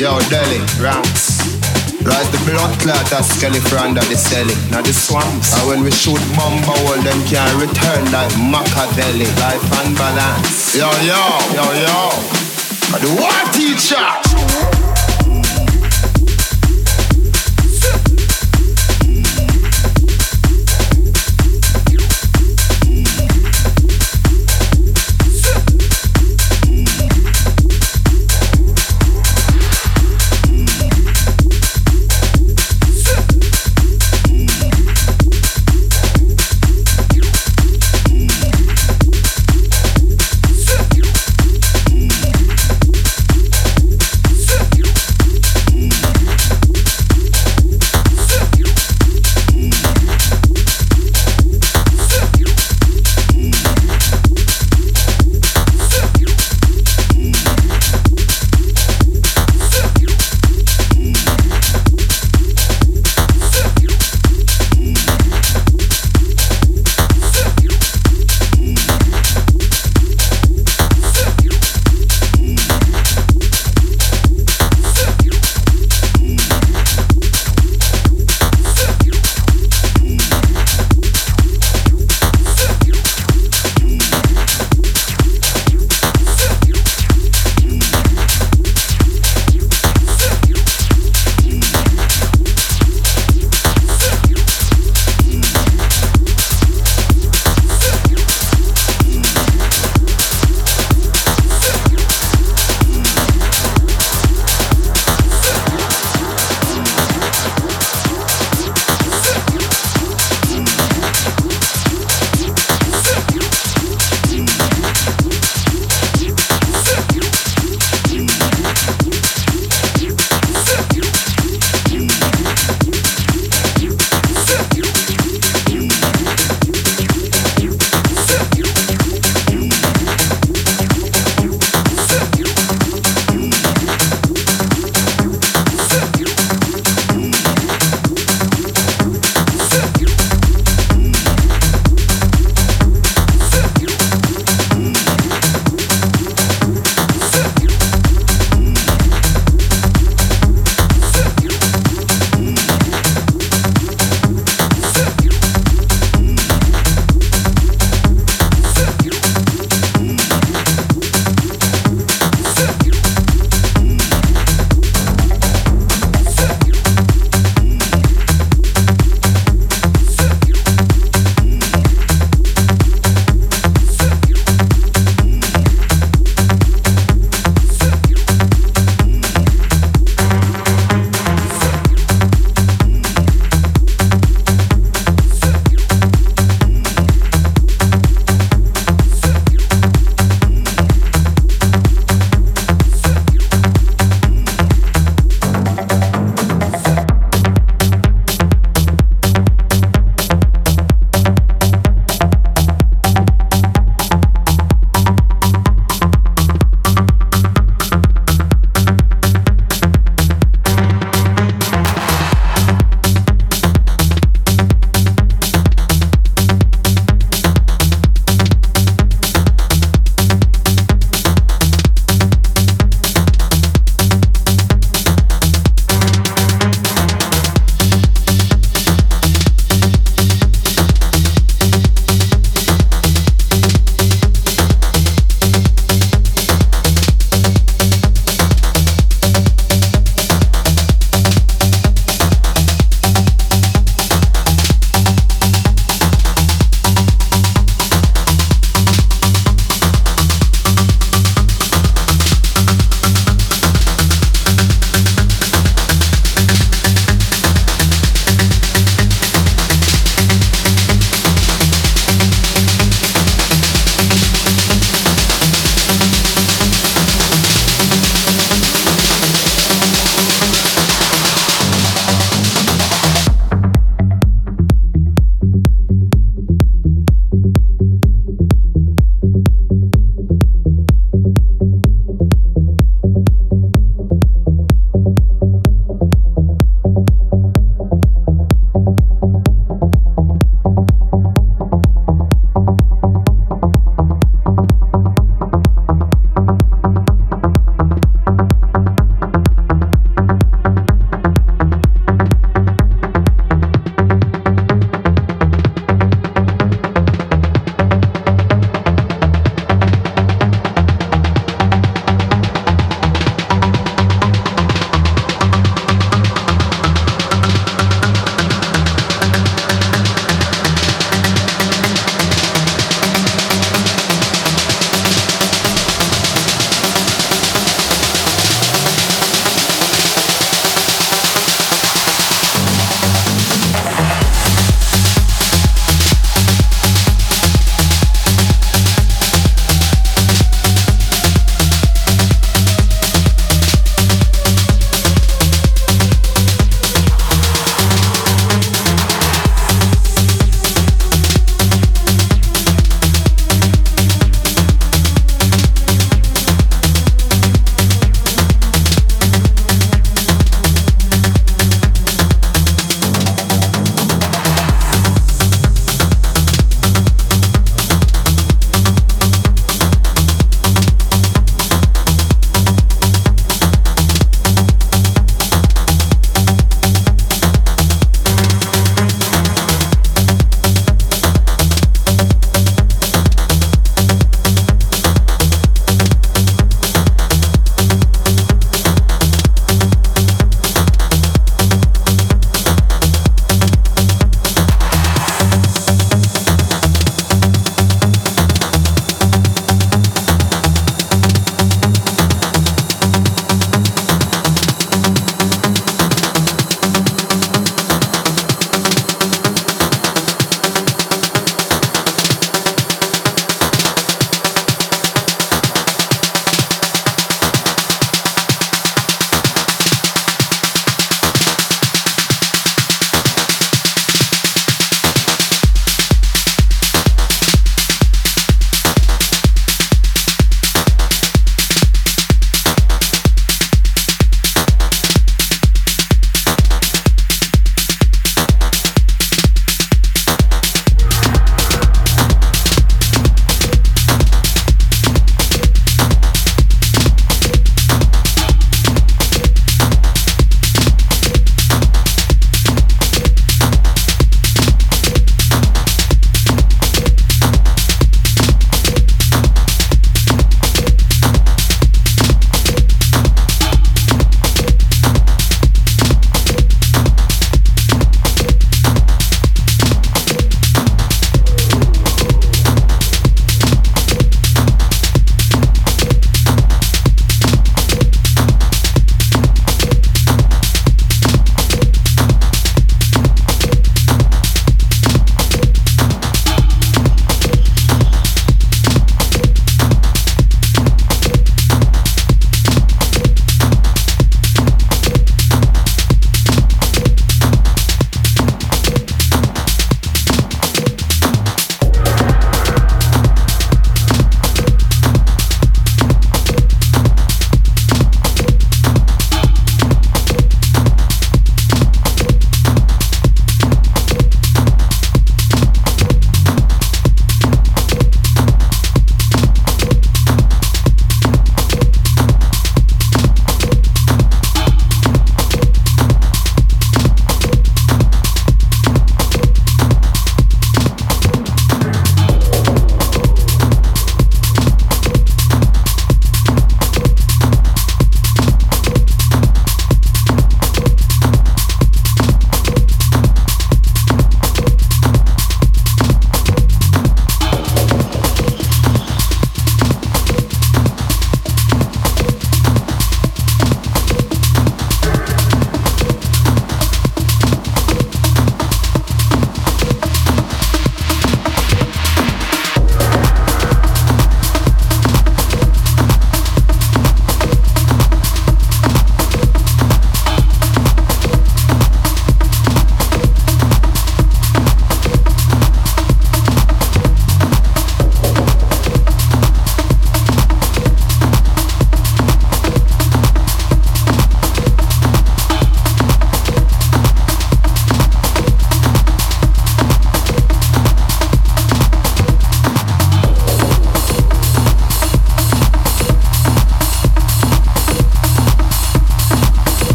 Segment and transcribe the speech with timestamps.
[0.00, 1.44] Yo, Delhi, ranks.
[2.00, 4.56] Like the blood clot a skeleton under the celly.
[4.70, 5.52] Now the swamps.
[5.60, 9.26] And when we shoot mumbo all them can return like Machiavelli.
[9.36, 10.74] Life and balance.
[10.74, 11.20] Yo, yo,
[11.52, 12.08] yo, yo.
[12.96, 14.69] The war teacher.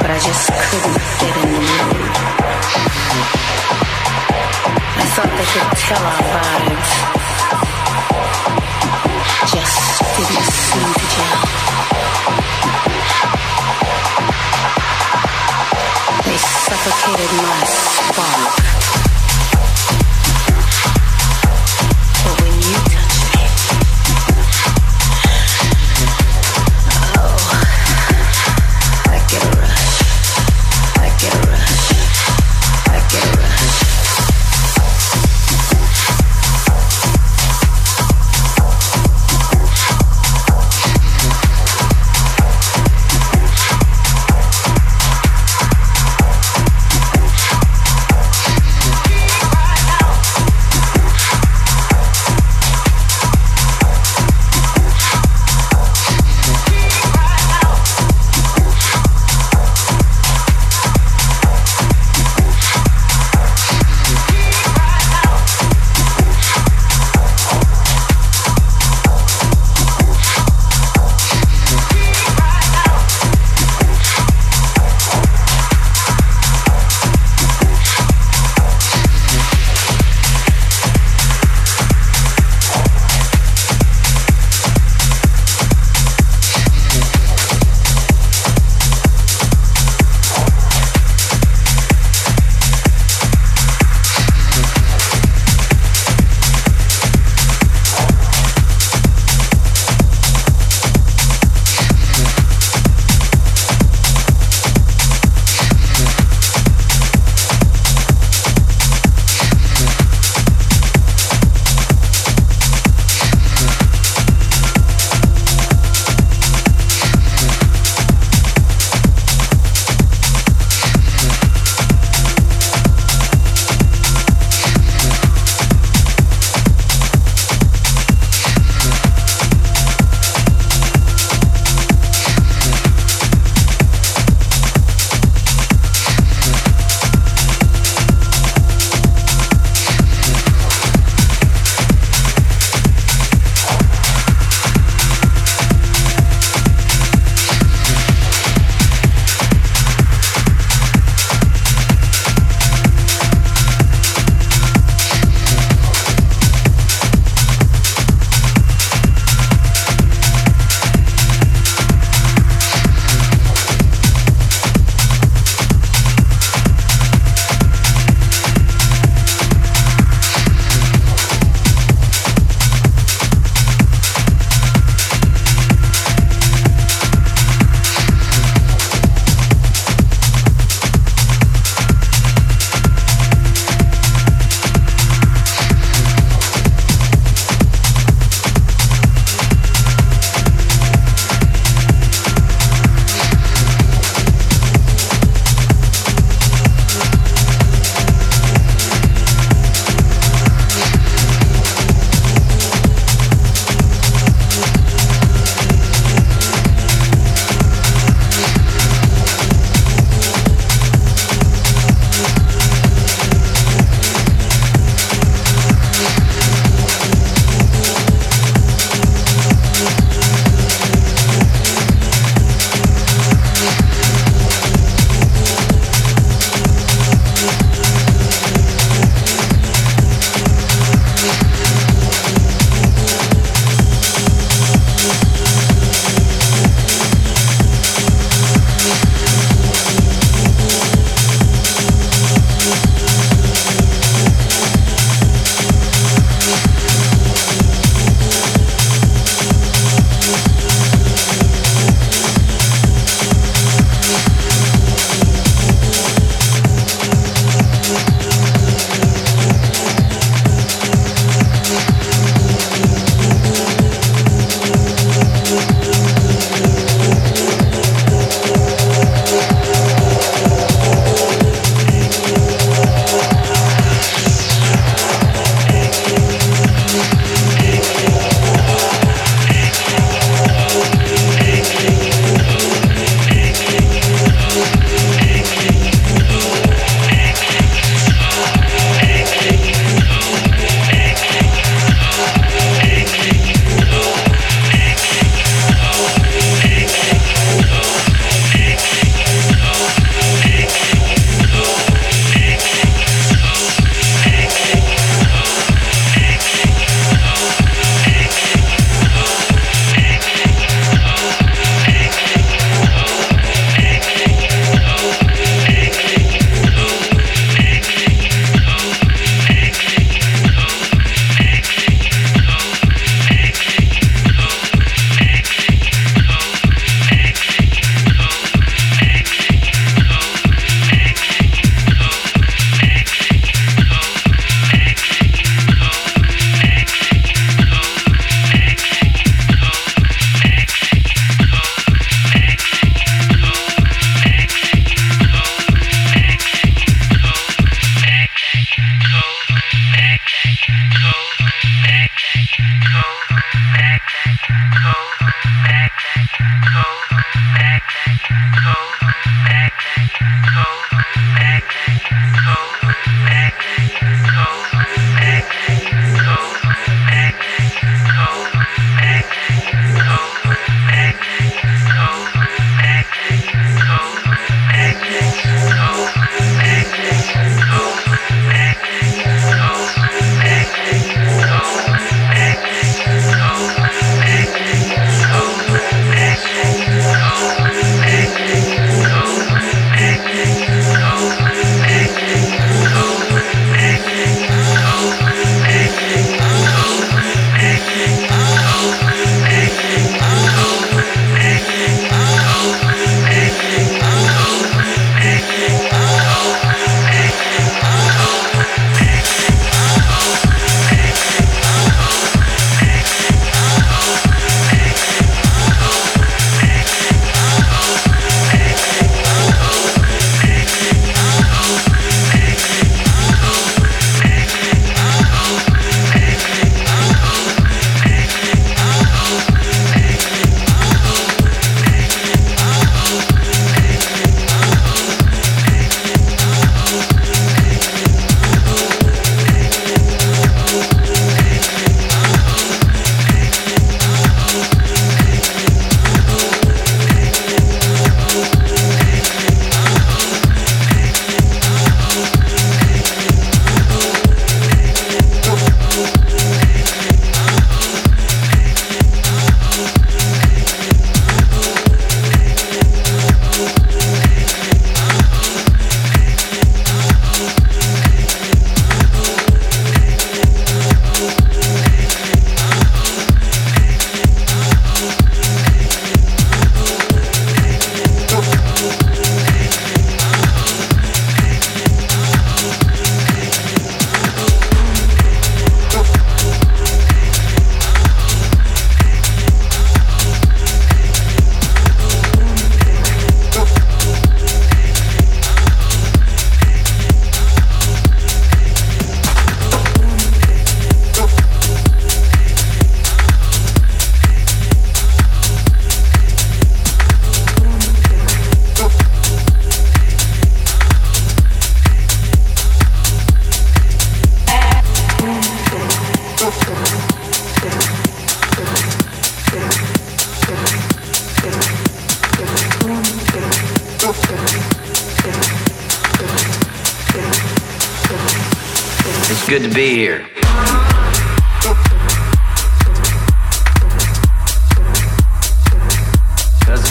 [0.00, 2.14] but I just couldn't fit in the mood.
[4.96, 6.92] I thought they could tell our vibes,
[9.52, 11.40] just didn't seem to gel.
[16.24, 18.89] They suffocated my spark.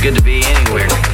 [0.02, 1.09] good to be anywhere.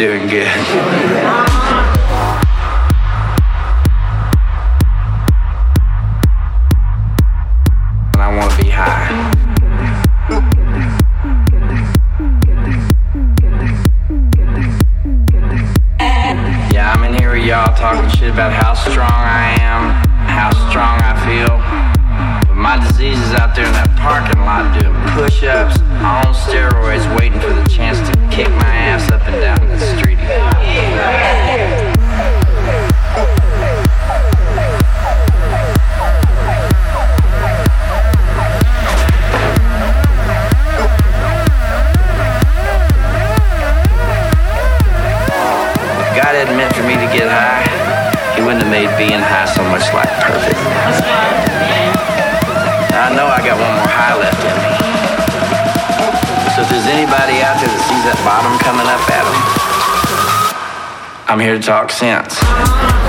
[0.00, 1.19] doing good.
[56.90, 59.38] anybody out there that sees that bottom coming up at them?
[61.30, 62.99] I'm here to talk sense.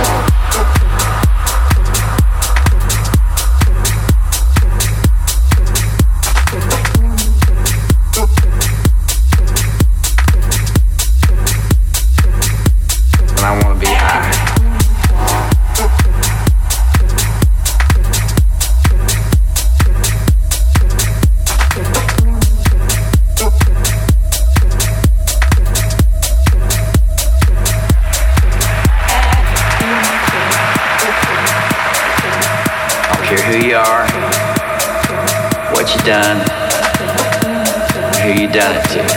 [38.52, 39.11] done it to.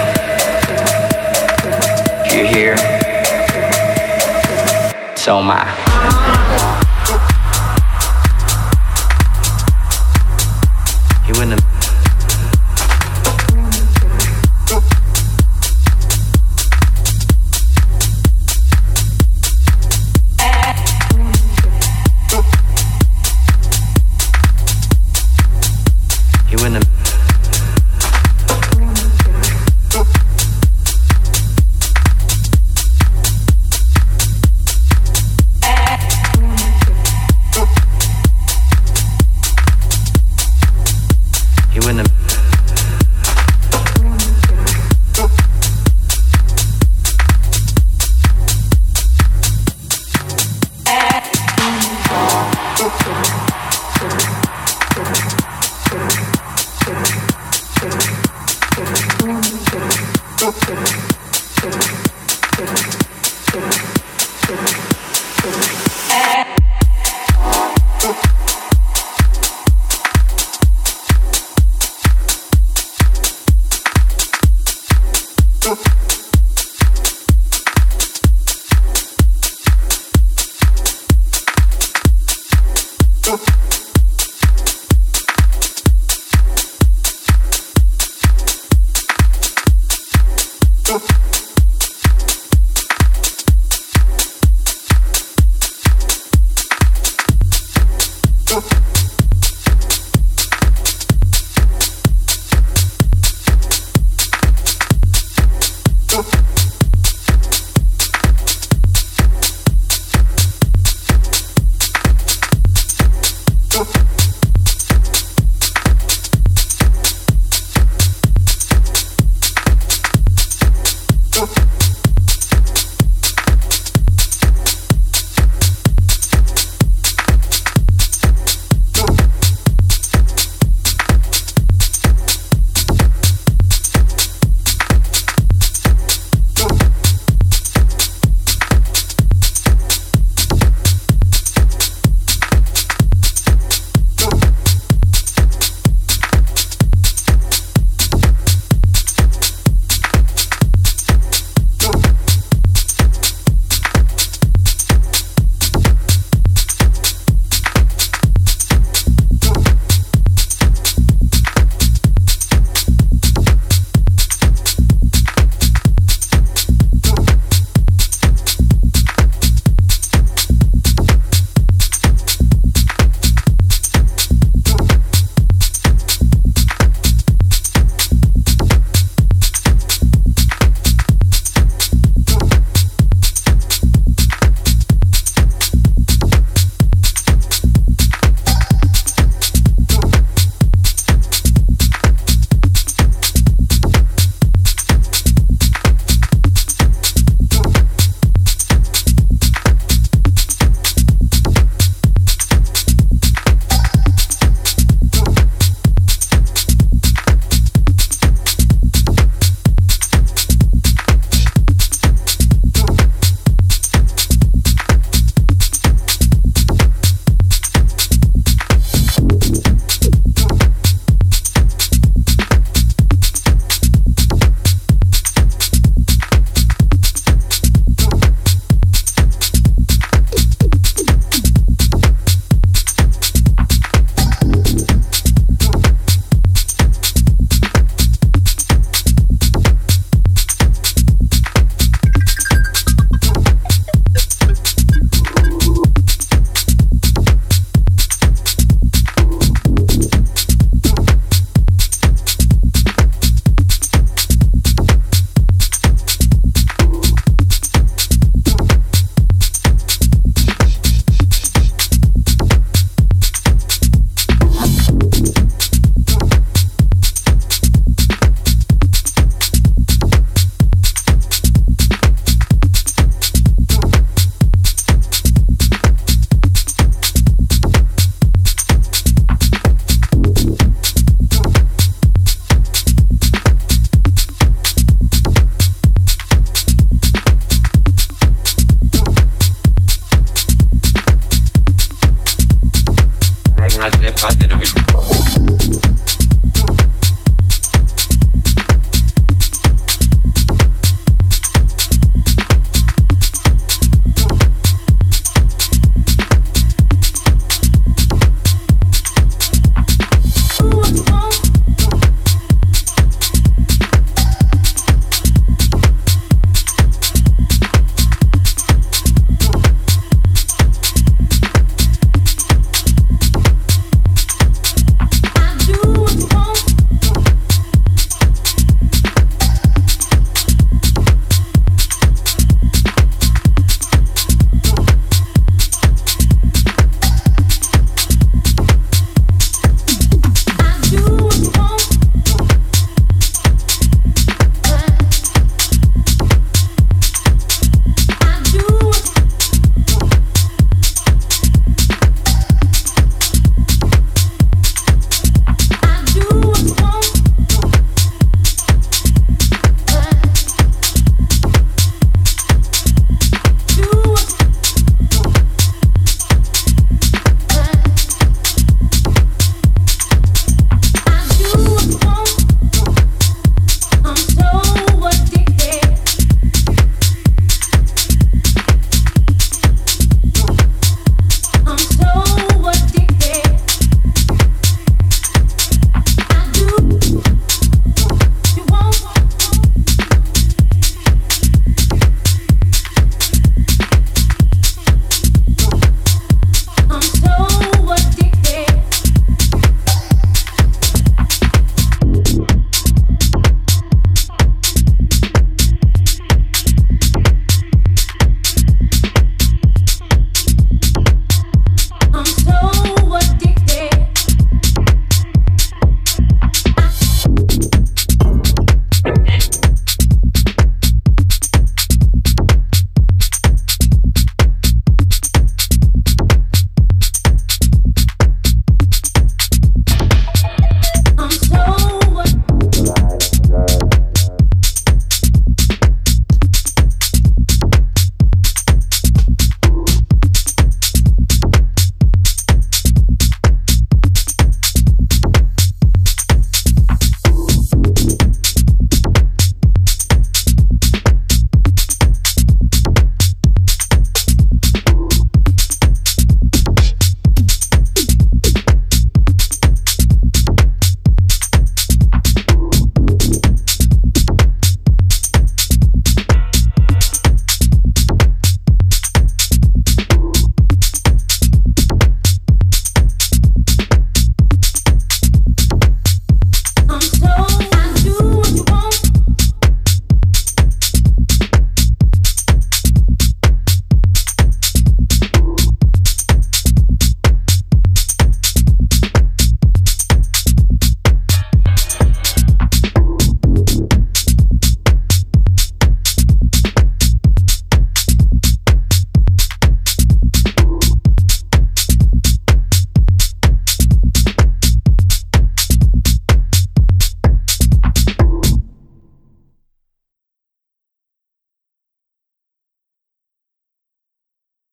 [293.84, 295.93] I've never, I've never